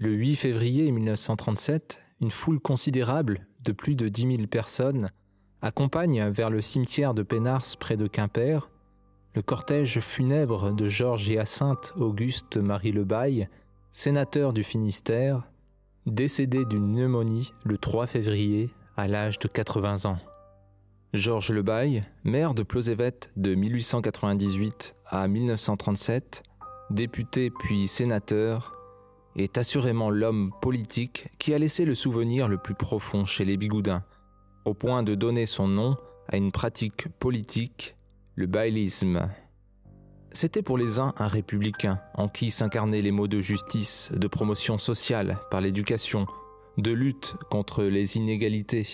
Le 0.00 0.12
8 0.12 0.36
février 0.36 0.92
1937, 0.92 2.00
une 2.20 2.30
foule 2.30 2.60
considérable 2.60 3.48
de 3.64 3.72
plus 3.72 3.96
de 3.96 4.08
10 4.08 4.36
000 4.36 4.46
personnes 4.46 5.08
accompagne 5.60 6.28
vers 6.30 6.50
le 6.50 6.60
cimetière 6.60 7.14
de 7.14 7.24
Pénars 7.24 7.66
près 7.80 7.96
de 7.96 8.06
Quimper 8.06 8.70
le 9.34 9.42
cortège 9.42 9.98
funèbre 9.98 10.72
de 10.72 10.88
Georges 10.88 11.26
Hyacinthe 11.26 11.94
Auguste 11.96 12.58
Marie 12.58 12.92
Lebaille, 12.92 13.48
sénateur 13.90 14.52
du 14.52 14.62
Finistère, 14.62 15.42
décédé 16.06 16.64
d'une 16.64 16.94
pneumonie 16.94 17.50
le 17.64 17.76
3 17.76 18.06
février 18.06 18.70
à 18.96 19.08
l'âge 19.08 19.40
de 19.40 19.48
80 19.48 20.06
ans. 20.08 20.18
Georges 21.12 21.50
Lebaille, 21.50 22.02
maire 22.22 22.54
de 22.54 22.62
Plozévet 22.62 23.18
de 23.36 23.56
1898 23.56 24.94
à 25.06 25.26
1937, 25.26 26.44
député 26.90 27.50
puis 27.50 27.88
sénateur, 27.88 28.77
est 29.38 29.58
assurément 29.58 30.10
l'homme 30.10 30.52
politique 30.60 31.28
qui 31.38 31.54
a 31.54 31.58
laissé 31.58 31.84
le 31.84 31.94
souvenir 31.94 32.48
le 32.48 32.58
plus 32.58 32.74
profond 32.74 33.24
chez 33.24 33.44
les 33.44 33.56
bigoudins, 33.56 34.04
au 34.64 34.74
point 34.74 35.02
de 35.02 35.14
donner 35.14 35.46
son 35.46 35.68
nom 35.68 35.94
à 36.28 36.36
une 36.36 36.52
pratique 36.52 37.08
politique, 37.18 37.96
le 38.34 38.46
baillisme. 38.46 39.28
C'était 40.32 40.62
pour 40.62 40.76
les 40.76 41.00
uns 41.00 41.14
un 41.16 41.28
républicain 41.28 42.00
en 42.14 42.28
qui 42.28 42.50
s'incarnaient 42.50 43.00
les 43.00 43.12
mots 43.12 43.28
de 43.28 43.40
justice, 43.40 44.10
de 44.14 44.28
promotion 44.28 44.76
sociale 44.76 45.38
par 45.50 45.60
l'éducation, 45.60 46.26
de 46.76 46.90
lutte 46.90 47.34
contre 47.50 47.84
les 47.84 48.16
inégalités. 48.18 48.86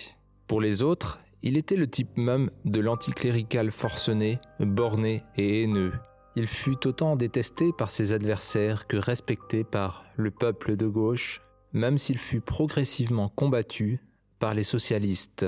Pour 0.47 0.61
les 0.61 0.81
autres, 0.81 1.19
il 1.43 1.57
était 1.57 1.75
le 1.75 1.87
type 1.87 2.17
même 2.17 2.49
de 2.63 2.79
l'anticlérical 2.79 3.71
forcené, 3.71 4.39
borné 4.59 5.23
et 5.37 5.63
haineux. 5.63 5.93
Il 6.35 6.47
fut 6.47 6.85
autant 6.87 7.15
détesté 7.15 7.71
par 7.71 7.89
ses 7.89 8.13
adversaires 8.13 8.87
que 8.87 8.97
respecté 8.97 9.63
par 9.63 10.03
le 10.17 10.31
peuple 10.31 10.75
de 10.75 10.87
gauche, 10.87 11.41
même 11.73 11.97
s'il 11.97 12.17
fut 12.17 12.41
progressivement 12.41 13.29
combattu 13.29 14.01
par 14.39 14.53
les 14.53 14.63
socialistes. 14.63 15.45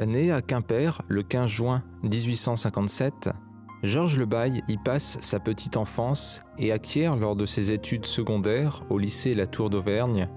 Né 0.00 0.32
à 0.32 0.42
Quimper 0.42 1.02
le 1.08 1.22
15 1.22 1.48
juin 1.48 1.84
1857, 2.02 3.30
Georges 3.84 4.18
Lebaille 4.18 4.62
y 4.66 4.76
passe 4.76 5.18
sa 5.20 5.38
petite 5.38 5.76
enfance 5.76 6.42
et 6.58 6.72
acquiert 6.72 7.16
lors 7.16 7.36
de 7.36 7.46
ses 7.46 7.70
études 7.70 8.06
secondaires 8.06 8.82
au 8.90 8.98
lycée 8.98 9.34
La 9.34 9.46
Tour 9.46 9.70
d'Auvergne 9.70 10.28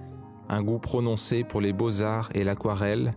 un 0.49 0.63
goût 0.63 0.79
prononcé 0.79 1.43
pour 1.43 1.61
les 1.61 1.73
beaux-arts 1.73 2.29
et 2.33 2.43
l'aquarelle 2.43 3.11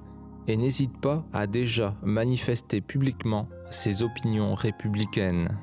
et 0.46 0.56
n'hésite 0.56 0.96
pas 1.00 1.24
à 1.32 1.46
déjà 1.46 1.96
manifester 2.02 2.80
publiquement 2.80 3.48
ses 3.70 4.02
opinions 4.02 4.54
républicaines. 4.54 5.58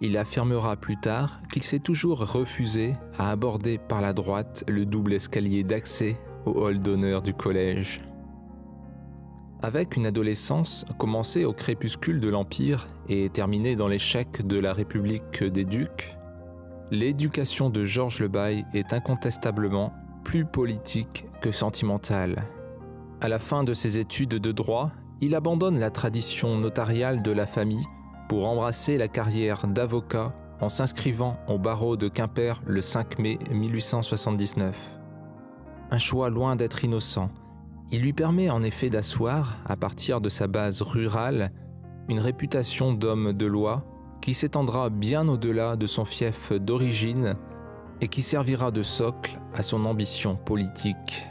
Il 0.00 0.16
affirmera 0.16 0.76
plus 0.76 0.96
tard 0.96 1.40
qu'il 1.52 1.62
s'est 1.62 1.80
toujours 1.80 2.18
refusé 2.18 2.94
à 3.18 3.30
aborder 3.30 3.78
par 3.78 4.00
la 4.00 4.12
droite 4.12 4.64
le 4.68 4.86
double 4.86 5.14
escalier 5.14 5.64
d'accès 5.64 6.16
au 6.46 6.52
hall 6.52 6.78
d'honneur 6.78 7.20
du 7.20 7.34
collège. 7.34 8.00
Avec 9.60 9.96
une 9.96 10.06
adolescence 10.06 10.84
commencée 10.98 11.44
au 11.44 11.52
crépuscule 11.52 12.20
de 12.20 12.28
l'Empire 12.28 12.86
et 13.08 13.28
terminée 13.28 13.74
dans 13.74 13.88
l'échec 13.88 14.46
de 14.46 14.56
la 14.56 14.72
République 14.72 15.42
des 15.42 15.64
Ducs, 15.64 16.16
l'éducation 16.92 17.68
de 17.68 17.84
Georges 17.84 18.20
Lebaille 18.20 18.64
est 18.72 18.92
incontestablement 18.92 19.92
plus 20.22 20.44
politique 20.44 21.24
que 21.40 21.50
sentimentale. 21.50 22.44
À 23.20 23.28
la 23.28 23.40
fin 23.40 23.64
de 23.64 23.74
ses 23.74 23.98
études 23.98 24.30
de 24.30 24.52
droit, 24.52 24.92
il 25.20 25.34
abandonne 25.34 25.80
la 25.80 25.90
tradition 25.90 26.56
notariale 26.56 27.20
de 27.20 27.32
la 27.32 27.46
famille 27.46 27.84
pour 28.28 28.46
embrasser 28.46 28.96
la 28.96 29.08
carrière 29.08 29.66
d'avocat 29.66 30.32
en 30.60 30.68
s'inscrivant 30.68 31.36
au 31.48 31.58
barreau 31.58 31.96
de 31.96 32.06
Quimper 32.06 32.60
le 32.64 32.80
5 32.80 33.18
mai 33.18 33.38
1879. 33.50 34.76
Un 35.90 35.98
choix 35.98 36.30
loin 36.30 36.54
d'être 36.54 36.84
innocent, 36.84 37.30
il 37.90 38.02
lui 38.02 38.12
permet 38.12 38.50
en 38.50 38.62
effet 38.62 38.88
d'asseoir, 38.88 39.56
à 39.66 39.74
partir 39.74 40.20
de 40.20 40.28
sa 40.28 40.46
base 40.46 40.82
rurale, 40.82 41.50
une 42.08 42.20
réputation 42.20 42.92
d'homme 42.92 43.32
de 43.32 43.46
loi 43.46 43.84
qui 44.20 44.32
s'étendra 44.32 44.90
bien 44.90 45.26
au-delà 45.26 45.74
de 45.74 45.86
son 45.86 46.04
fief 46.04 46.52
d'origine 46.52 47.34
et 48.00 48.06
qui 48.06 48.22
servira 48.22 48.70
de 48.70 48.82
socle 48.82 49.40
à 49.54 49.62
son 49.62 49.86
ambition 49.86 50.36
politique. 50.36 51.26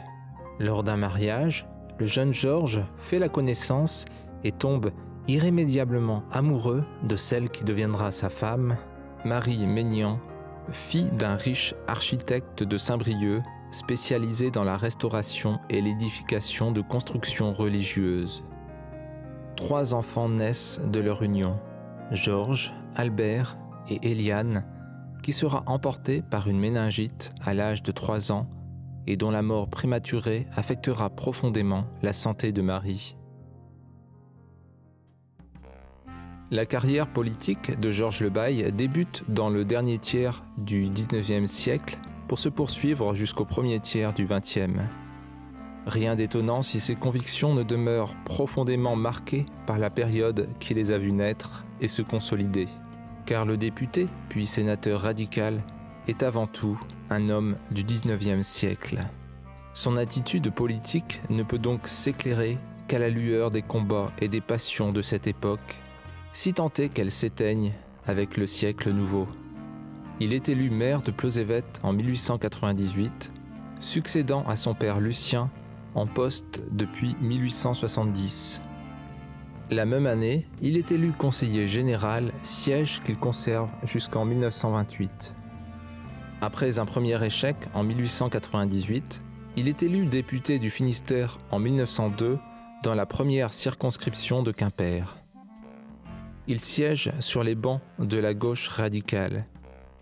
Lors 0.58 0.82
d'un 0.82 0.96
mariage, 0.96 1.66
le 1.98 2.06
jeune 2.06 2.32
Georges 2.32 2.82
fait 2.96 3.18
la 3.18 3.28
connaissance 3.28 4.04
et 4.44 4.52
tombe 4.52 4.90
irrémédiablement 5.26 6.22
amoureux 6.30 6.84
de 7.02 7.16
celle 7.16 7.50
qui 7.50 7.64
deviendra 7.64 8.10
sa 8.10 8.30
femme, 8.30 8.76
Marie 9.24 9.66
Maignan, 9.66 10.20
fille 10.72 11.10
d'un 11.10 11.34
riche 11.34 11.74
architecte 11.86 12.62
de 12.62 12.76
Saint-Brieuc 12.76 13.42
spécialisé 13.70 14.50
dans 14.50 14.64
la 14.64 14.76
restauration 14.76 15.58
et 15.68 15.80
l'édification 15.80 16.72
de 16.72 16.80
constructions 16.80 17.52
religieuses. 17.52 18.42
Trois 19.56 19.92
enfants 19.92 20.28
naissent 20.28 20.80
de 20.90 21.00
leur 21.00 21.22
union, 21.22 21.58
Georges, 22.10 22.72
Albert 22.96 23.58
et 23.90 24.10
Eliane, 24.10 24.64
qui 25.22 25.32
sera 25.32 25.64
emporté 25.66 26.22
par 26.22 26.48
une 26.48 26.58
méningite 26.58 27.32
à 27.44 27.52
l'âge 27.52 27.82
de 27.82 27.92
3 27.92 28.32
ans 28.32 28.48
et 29.08 29.16
dont 29.16 29.30
la 29.30 29.40
mort 29.40 29.68
prématurée 29.68 30.46
affectera 30.54 31.08
profondément 31.08 31.86
la 32.02 32.12
santé 32.12 32.52
de 32.52 32.60
Marie. 32.60 33.16
La 36.50 36.66
carrière 36.66 37.10
politique 37.10 37.78
de 37.80 37.90
Georges 37.90 38.20
Lebaille 38.20 38.70
débute 38.70 39.24
dans 39.28 39.48
le 39.48 39.64
dernier 39.64 39.98
tiers 39.98 40.44
du 40.58 40.90
XIXe 40.90 41.50
siècle 41.50 41.98
pour 42.28 42.38
se 42.38 42.50
poursuivre 42.50 43.14
jusqu'au 43.14 43.46
premier 43.46 43.80
tiers 43.80 44.12
du 44.12 44.26
XXe. 44.26 44.78
Rien 45.86 46.14
d'étonnant 46.14 46.60
si 46.60 46.78
ces 46.78 46.94
convictions 46.94 47.54
ne 47.54 47.62
demeurent 47.62 48.14
profondément 48.24 48.94
marquées 48.94 49.46
par 49.66 49.78
la 49.78 49.88
période 49.88 50.48
qui 50.60 50.74
les 50.74 50.92
a 50.92 50.98
vues 50.98 51.12
naître 51.12 51.64
et 51.80 51.88
se 51.88 52.02
consolider. 52.02 52.68
Car 53.24 53.46
le 53.46 53.56
député, 53.56 54.06
puis 54.28 54.44
sénateur 54.44 55.00
radical, 55.00 55.62
est 56.08 56.22
avant 56.22 56.46
tout 56.46 56.78
un 57.10 57.28
homme 57.28 57.56
du 57.70 57.84
XIXe 57.84 58.46
siècle. 58.46 58.98
Son 59.72 59.96
attitude 59.96 60.50
politique 60.50 61.20
ne 61.30 61.42
peut 61.42 61.58
donc 61.58 61.86
s'éclairer 61.86 62.58
qu'à 62.88 62.98
la 62.98 63.08
lueur 63.08 63.50
des 63.50 63.62
combats 63.62 64.10
et 64.20 64.28
des 64.28 64.40
passions 64.40 64.92
de 64.92 65.02
cette 65.02 65.26
époque, 65.26 65.78
si 66.32 66.52
tant 66.52 66.72
est 66.78 66.88
qu'elle 66.88 67.10
s'éteigne 67.10 67.72
avec 68.06 68.36
le 68.36 68.46
siècle 68.46 68.90
nouveau. 68.90 69.28
Il 70.20 70.32
est 70.32 70.48
élu 70.48 70.70
maire 70.70 71.02
de 71.02 71.10
Plozévet 71.10 71.64
en 71.82 71.92
1898, 71.92 73.30
succédant 73.78 74.44
à 74.48 74.56
son 74.56 74.74
père 74.74 75.00
Lucien 75.00 75.50
en 75.94 76.06
poste 76.06 76.62
depuis 76.70 77.14
1870. 77.20 78.62
La 79.70 79.84
même 79.84 80.06
année, 80.06 80.46
il 80.62 80.76
est 80.76 80.90
élu 80.92 81.12
conseiller 81.12 81.68
général, 81.68 82.32
siège 82.42 83.02
qu'il 83.04 83.18
conserve 83.18 83.68
jusqu'en 83.84 84.24
1928. 84.24 85.36
Après 86.40 86.78
un 86.78 86.84
premier 86.84 87.22
échec 87.24 87.56
en 87.74 87.82
1898, 87.82 89.22
il 89.56 89.68
est 89.68 89.82
élu 89.82 90.06
député 90.06 90.58
du 90.58 90.70
Finistère 90.70 91.38
en 91.50 91.58
1902 91.58 92.38
dans 92.82 92.94
la 92.94 93.06
première 93.06 93.52
circonscription 93.52 94.42
de 94.42 94.52
Quimper. 94.52 95.16
Il 96.46 96.60
siège 96.60 97.12
sur 97.18 97.42
les 97.42 97.54
bancs 97.54 97.80
de 97.98 98.18
la 98.18 98.34
gauche 98.34 98.68
radicale 98.68 99.46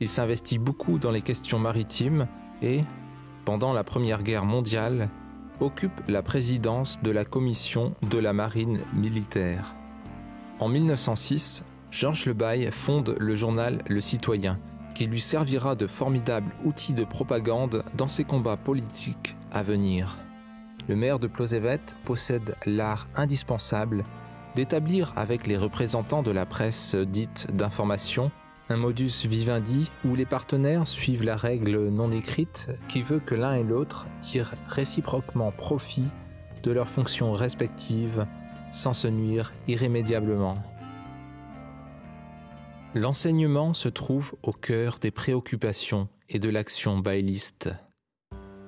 il 0.00 0.08
s'investit 0.08 0.58
beaucoup 0.58 0.98
dans 0.98 1.10
les 1.10 1.22
questions 1.22 1.58
maritimes 1.58 2.26
et, 2.60 2.82
pendant 3.44 3.72
la 3.72 3.84
Première 3.84 4.22
Guerre 4.22 4.44
mondiale, 4.44 5.08
occupe 5.60 6.03
la 6.06 6.22
présidence 6.22 7.00
de 7.03 7.10
la 7.10 7.24
commission 7.24 7.94
de 8.10 8.18
la 8.18 8.34
marine 8.34 8.80
militaire. 8.94 9.74
En 10.60 10.68
1906, 10.68 11.64
Georges 11.91 12.26
Lebaille 12.26 12.70
fonde 12.70 13.16
le 13.18 13.34
journal 13.34 13.78
Le 13.88 14.03
Citoyen, 14.03 14.58
qui 14.96 15.06
lui 15.06 15.20
servira 15.20 15.74
de 15.74 15.86
formidable 15.86 16.50
outil 16.65 16.94
de 16.94 17.04
propagande 17.04 17.84
dans 17.98 18.09
ses 18.09 18.24
combats 18.24 18.56
politiques 18.56 19.36
à 19.53 19.62
venir. 19.62 20.16
Le 20.88 20.97
maire 20.97 21.18
de 21.18 21.26
Plozévet 21.26 21.80
possède 22.06 22.56
l'art 22.65 23.06
indispensable 23.15 24.04
d'établir 24.54 25.12
avec 25.15 25.47
les 25.47 25.59
représentants 25.59 26.22
de 26.22 26.30
la 26.30 26.47
presse 26.47 26.94
dite 26.94 27.47
d'information 27.53 28.30
un 28.71 28.78
modus 28.78 29.26
vivendi 29.26 29.91
où 30.06 30.15
les 30.15 30.24
partenaires 30.24 30.86
suivent 30.86 31.24
la 31.24 31.36
règle 31.36 31.88
non 31.91 32.10
écrite 32.10 32.71
qui 32.88 33.03
veut 33.03 33.21
que 33.21 33.34
l'un 33.34 33.53
et 33.53 33.62
l'autre 33.62 34.06
tirent 34.22 34.54
réciproquement 34.66 35.53
profit 35.53 36.09
de 36.62 36.72
leurs 36.72 36.88
fonctions 36.88 37.32
respectives 37.32 38.26
sans 38.72 38.94
se 38.94 39.09
nuire 39.09 39.53
irrémédiablement. 39.68 40.56
L'enseignement 42.97 43.75
se 43.75 43.91
trouve 43.91 44.37
au 44.43 44.53
cœur 44.53 44.97
des 44.98 45.10
préoccupations 45.10 46.09
et 46.31 46.39
de 46.39 46.48
l'action 46.48 46.97
bailliste. 46.97 47.69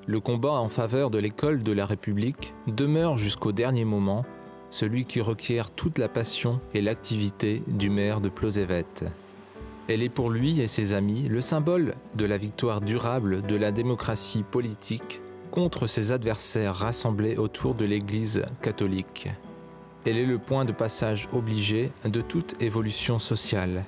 Le 0.06 0.20
combat 0.20 0.60
en 0.60 0.68
faveur 0.68 1.08
de 1.08 1.16
l'école 1.16 1.62
de 1.62 1.72
la 1.72 1.86
République 1.86 2.52
demeure 2.66 3.16
jusqu'au 3.16 3.52
dernier 3.52 3.86
moment 3.86 4.26
celui 4.68 5.06
qui 5.06 5.22
requiert 5.22 5.70
toute 5.70 5.96
la 5.96 6.10
passion 6.10 6.60
et 6.74 6.82
l'activité 6.82 7.62
du 7.68 7.88
maire 7.88 8.20
de 8.20 8.28
Plozévet. 8.28 8.84
Elle 9.88 10.02
est 10.02 10.10
pour 10.10 10.28
lui 10.28 10.60
et 10.60 10.66
ses 10.66 10.92
amis 10.92 11.26
le 11.30 11.40
symbole 11.40 11.94
de 12.14 12.26
la 12.26 12.36
victoire 12.36 12.82
durable 12.82 13.40
de 13.40 13.56
la 13.56 13.72
démocratie 13.72 14.42
politique 14.42 15.22
contre 15.50 15.86
ses 15.86 16.12
adversaires 16.12 16.74
rassemblés 16.74 17.38
autour 17.38 17.74
de 17.74 17.86
l'Église 17.86 18.44
catholique. 18.60 19.30
Elle 20.04 20.18
est 20.18 20.26
le 20.26 20.38
point 20.38 20.66
de 20.66 20.72
passage 20.72 21.30
obligé 21.32 21.92
de 22.04 22.20
toute 22.20 22.60
évolution 22.60 23.18
sociale. 23.18 23.86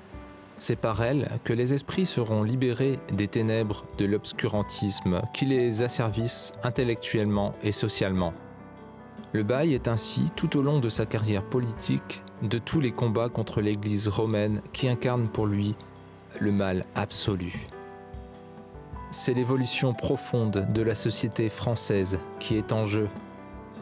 C'est 0.61 0.77
par 0.77 1.03
elle 1.03 1.27
que 1.43 1.55
les 1.55 1.73
esprits 1.73 2.05
seront 2.05 2.43
libérés 2.43 2.99
des 3.15 3.29
ténèbres 3.29 3.87
de 3.97 4.05
l'obscurantisme 4.05 5.23
qui 5.33 5.47
les 5.47 5.83
asservissent 5.83 6.53
intellectuellement 6.63 7.53
et 7.63 7.73
socialement. 7.73 8.35
Le 9.33 9.43
bail 9.43 9.73
est 9.73 9.89
ainsi, 9.89 10.27
tout 10.37 10.59
au 10.59 10.63
long 10.63 10.79
de 10.79 10.91
sa 10.91 11.07
carrière 11.07 11.43
politique, 11.43 12.23
de 12.43 12.59
tous 12.59 12.79
les 12.79 12.93
combats 12.93 13.31
contre 13.31 13.63
l'Église 13.63 14.09
romaine 14.09 14.61
qui 14.75 14.87
incarne 14.87 15.29
pour 15.29 15.47
lui 15.47 15.75
le 16.41 16.53
mal 16.53 16.85
absolu. 16.95 17.67
C'est 19.11 19.33
l'évolution 19.33 19.95
profonde 19.95 20.67
de 20.75 20.83
la 20.83 20.95
société 20.95 21.49
française 21.49 22.19
qui 22.39 22.57
est 22.57 22.75
en 22.75 22.85
jeu. 22.85 23.09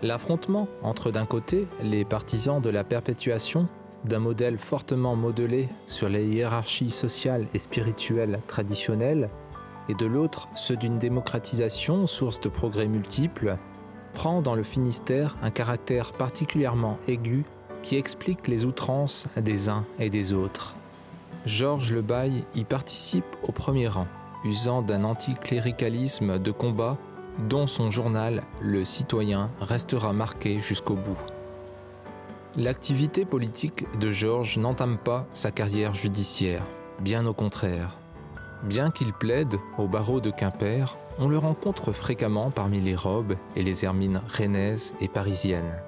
L'affrontement 0.01 0.69
entre 0.85 1.11
d'un 1.11 1.27
côté 1.27 1.67
les 1.83 2.05
partisans 2.05 2.63
de 2.63 2.71
la 2.71 2.85
perpétuation 2.85 3.69
d'un 4.05 4.19
modèle 4.19 4.59
fortement 4.59 5.17
modelé 5.17 5.69
sur 5.87 6.09
les 6.09 6.27
hiérarchies 6.27 6.91
sociales 6.91 7.47
et 7.55 7.59
spirituelles 7.59 8.41
traditionnelles, 8.47 9.31
et 9.89 9.95
de 9.95 10.07
l'autre 10.07 10.49
ceux 10.55 10.77
d'une 10.77 10.99
démocratisation 10.99 12.07
source 12.07 12.41
de 12.41 12.49
progrès 12.49 12.87
multiples, 12.87 13.57
prend 14.13 14.43
dans 14.43 14.55
le 14.55 14.63
Finistère 14.63 15.37
un 15.43 15.51
caractère 15.51 16.13
particulièrement 16.13 16.99
aigu 17.09 17.45
qui 17.83 17.97
explique 17.97 18.49
les 18.49 18.65
outrances 18.65 19.29
des 19.37 19.69
uns 19.69 19.85
et 19.99 20.11
des 20.11 20.33
autres. 20.33 20.75
Georges 21.47 21.93
Le 21.93 22.03
Bail 22.03 22.45
y 22.55 22.65
participe 22.65 23.37
au 23.43 23.53
premier 23.53 23.89
rang, 23.89 24.07
usant 24.45 24.83
d'un 24.83 25.05
anticléricalisme 25.05 26.39
de 26.39 26.51
combat 26.51 26.99
dont 27.49 27.67
son 27.67 27.91
journal, 27.91 28.43
Le 28.61 28.85
Citoyen, 28.85 29.51
restera 29.61 30.13
marqué 30.13 30.59
jusqu'au 30.59 30.97
bout. 30.97 31.19
L'activité 32.57 33.27
politique 33.27 33.85
de 34.01 34.11
Georges 34.11 34.57
n'entame 34.57 34.97
pas 34.97 35.27
sa 35.35 35.51
carrière 35.51 35.93
judiciaire, 35.93 36.65
bien 36.99 37.27
au 37.27 37.35
contraire. 37.35 37.99
Bien 38.65 38.91
qu'il 38.91 39.13
plaide 39.13 39.57
au 39.77 39.87
barreau 39.87 40.21
de 40.21 40.31
Quimper, 40.31 40.97
on 41.19 41.29
le 41.29 41.37
rencontre 41.37 41.93
fréquemment 41.93 42.51
parmi 42.51 42.81
les 42.81 42.97
robes 42.97 43.35
et 43.55 43.63
les 43.63 43.85
hermines 43.85 44.23
rennaises 44.29 44.95
et 45.01 45.09
parisiennes. 45.09 45.83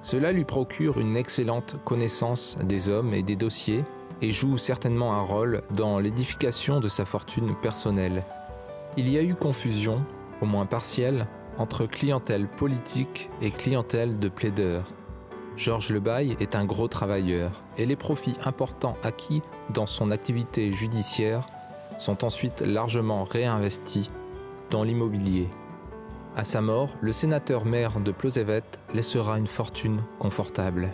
Cela 0.00 0.30
lui 0.30 0.44
procure 0.44 0.98
une 0.98 1.16
excellente 1.16 1.76
connaissance 1.84 2.56
des 2.62 2.88
hommes 2.88 3.12
et 3.12 3.24
des 3.24 3.36
dossiers 3.36 3.84
et 4.22 4.30
joue 4.30 4.56
certainement 4.58 5.14
un 5.14 5.22
rôle 5.22 5.62
dans 5.74 5.98
l'édification 5.98 6.78
de 6.78 6.88
sa 6.88 7.04
fortune 7.04 7.54
personnelle. 7.60 8.24
Il 8.96 9.10
y 9.10 9.18
a 9.18 9.22
eu 9.22 9.34
confusion, 9.34 10.04
au 10.40 10.46
moins 10.46 10.66
partielle, 10.66 11.26
entre 11.58 11.86
clientèle 11.86 12.46
politique 12.46 13.28
et 13.42 13.50
clientèle 13.50 14.16
de 14.18 14.28
plaideurs. 14.28 14.84
Georges 15.56 15.90
Lebaille 15.90 16.36
est 16.38 16.54
un 16.54 16.66
gros 16.66 16.86
travailleur 16.86 17.62
et 17.78 17.86
les 17.86 17.96
profits 17.96 18.36
importants 18.44 18.96
acquis 19.02 19.40
dans 19.72 19.86
son 19.86 20.10
activité 20.10 20.72
judiciaire 20.72 21.46
sont 21.98 22.24
ensuite 22.24 22.60
largement 22.60 23.24
réinvestis 23.24 24.10
dans 24.70 24.82
l'immobilier. 24.82 25.48
À 26.36 26.44
sa 26.44 26.60
mort, 26.60 26.90
le 27.00 27.12
sénateur 27.12 27.64
maire 27.64 28.00
de 28.00 28.12
Plozévet 28.12 28.62
laissera 28.92 29.38
une 29.38 29.46
fortune 29.46 30.02
confortable. 30.18 30.90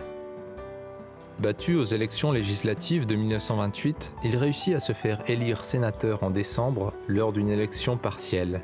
Battu 1.41 1.75
aux 1.75 1.85
élections 1.85 2.31
législatives 2.31 3.05
de 3.05 3.17
1928, 3.17 4.13
il 4.23 4.37
réussit 4.37 4.77
à 4.77 4.81
se 4.81 4.93
faire 4.93 5.25
élire 5.27 5.65
sénateur 5.65 6.23
en 6.23 6.31
décembre 6.31 6.93
lors 7.09 7.33
d'une 7.33 7.49
élection 7.49 7.97
partielle. 7.97 8.63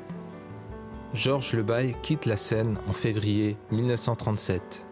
Georges 1.13 1.53
Lebaille 1.53 1.95
quitte 2.03 2.25
la 2.25 2.37
scène 2.37 2.77
en 2.87 2.93
février 2.93 3.57
1937. 3.71 4.85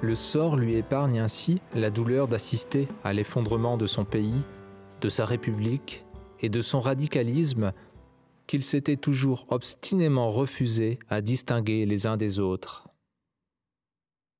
Le 0.00 0.14
sort 0.14 0.56
lui 0.56 0.76
épargne 0.76 1.18
ainsi 1.18 1.60
la 1.74 1.90
douleur 1.90 2.28
d'assister 2.28 2.86
à 3.02 3.12
l'effondrement 3.12 3.76
de 3.76 3.86
son 3.86 4.04
pays, 4.04 4.42
de 5.00 5.08
sa 5.08 5.24
République 5.24 6.04
et 6.40 6.48
de 6.48 6.62
son 6.62 6.80
radicalisme 6.80 7.72
qu'il 8.46 8.62
s'était 8.62 8.96
toujours 8.96 9.46
obstinément 9.50 10.30
refusé 10.30 10.98
à 11.10 11.20
distinguer 11.20 11.84
les 11.84 12.06
uns 12.06 12.16
des 12.16 12.38
autres. 12.38 12.87